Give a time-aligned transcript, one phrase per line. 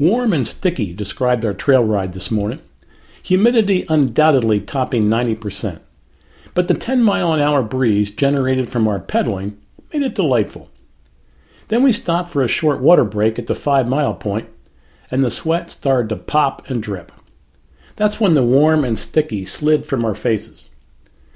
[0.00, 2.62] Warm and sticky described our trail ride this morning.
[3.22, 5.82] Humidity undoubtedly topping 90%.
[6.54, 9.60] But the 10 mile an hour breeze generated from our pedaling
[9.92, 10.70] made it delightful.
[11.68, 14.48] Then we stopped for a short water break at the 5 mile point,
[15.10, 17.12] and the sweat started to pop and drip.
[17.96, 20.70] That's when the warm and sticky slid from our faces.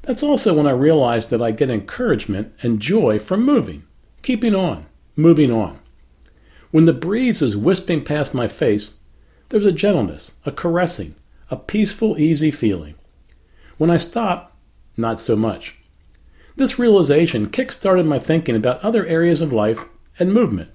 [0.00, 3.84] That's also when I realized that I get encouragement and joy from moving,
[4.22, 5.78] keeping on, moving on.
[6.76, 8.98] When the breeze is wisping past my face,
[9.48, 11.14] there's a gentleness, a caressing,
[11.50, 12.96] a peaceful, easy feeling.
[13.78, 14.54] When I stop,
[14.94, 15.78] not so much.
[16.54, 19.86] This realization kick-started my thinking about other areas of life
[20.18, 20.68] and movement.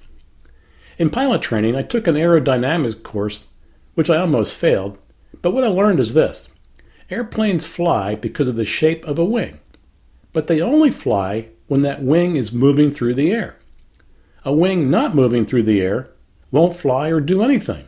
[0.98, 3.45] In pilot training, I took an aerodynamics course,
[3.94, 4.97] which I almost failed,
[5.44, 6.49] but what I learned is this
[7.11, 9.59] airplanes fly because of the shape of a wing,
[10.33, 13.58] but they only fly when that wing is moving through the air.
[14.44, 16.09] A wing not moving through the air
[16.50, 17.88] won't fly or do anything.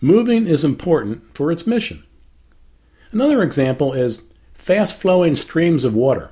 [0.00, 2.04] Moving is important for its mission.
[3.10, 6.30] Another example is fast flowing streams of water.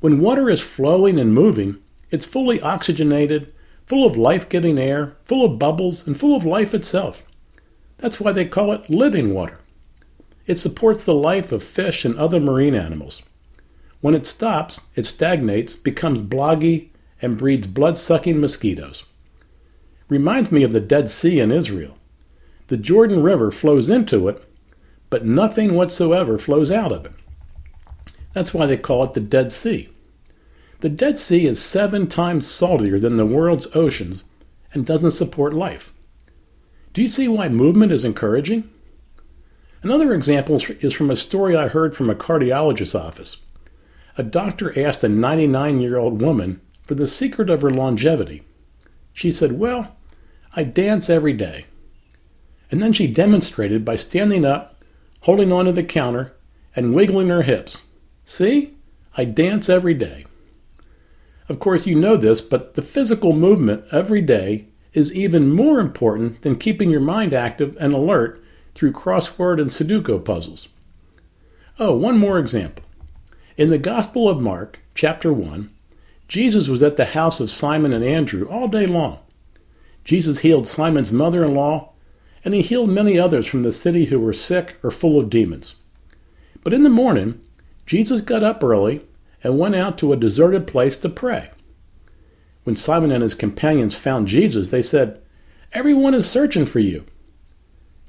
[0.00, 1.78] When water is flowing and moving,
[2.10, 3.52] it's fully oxygenated,
[3.84, 7.26] full of life giving air, full of bubbles, and full of life itself.
[7.98, 9.58] That's why they call it living water.
[10.46, 13.22] It supports the life of fish and other marine animals.
[14.00, 16.88] When it stops, it stagnates, becomes bloggy,
[17.20, 19.04] and breeds blood sucking mosquitoes.
[20.08, 21.98] Reminds me of the Dead Sea in Israel.
[22.68, 24.44] The Jordan River flows into it,
[25.10, 27.12] but nothing whatsoever flows out of it.
[28.32, 29.88] That's why they call it the Dead Sea.
[30.80, 34.24] The Dead Sea is seven times saltier than the world's oceans
[34.72, 35.92] and doesn't support life.
[36.92, 38.70] Do you see why movement is encouraging?
[39.82, 43.42] Another example is from a story I heard from a cardiologist's office.
[44.16, 48.42] A doctor asked a 99 year old woman for the secret of her longevity.
[49.12, 49.94] She said, Well,
[50.56, 51.66] I dance every day.
[52.70, 54.82] And then she demonstrated by standing up,
[55.20, 56.32] holding onto the counter,
[56.74, 57.82] and wiggling her hips.
[58.24, 58.74] See?
[59.18, 60.24] I dance every day.
[61.48, 66.40] Of course, you know this, but the physical movement every day is even more important
[66.40, 68.42] than keeping your mind active and alert
[68.74, 70.68] through crossword and Sudoku puzzles.
[71.78, 72.84] Oh, one more example.
[73.58, 75.70] In the Gospel of Mark, chapter 1,
[76.28, 79.18] Jesus was at the house of Simon and Andrew all day long.
[80.04, 81.92] Jesus healed Simon's mother in law,
[82.44, 85.76] and he healed many others from the city who were sick or full of demons.
[86.62, 87.40] But in the morning,
[87.86, 89.00] Jesus got up early
[89.42, 91.50] and went out to a deserted place to pray.
[92.64, 95.22] When Simon and his companions found Jesus, they said,
[95.72, 97.06] Everyone is searching for you.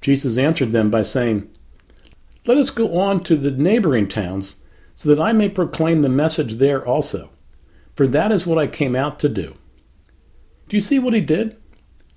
[0.02, 1.50] Jesus answered them by saying,
[2.46, 4.58] Let us go on to the neighboring towns,
[4.98, 7.30] so that I may proclaim the message there also
[8.00, 9.56] for that is what I came out to do.
[10.70, 11.58] Do you see what he did?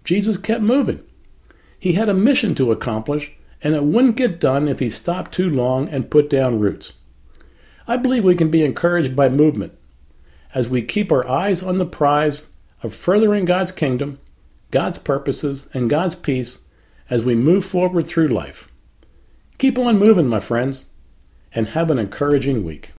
[0.05, 1.03] Jesus kept moving.
[1.77, 5.51] He had a mission to accomplish, and it wouldn't get done if he stopped too
[5.51, 6.93] long and put down roots.
[7.89, 9.77] I believe we can be encouraged by movement
[10.55, 12.47] as we keep our eyes on the prize
[12.85, 14.21] of furthering God's kingdom,
[14.71, 16.63] God's purposes, and God's peace
[17.11, 18.71] as we move forward through life.
[19.59, 20.91] Keep on moving, my friends,
[21.53, 22.91] and have an encouraging week.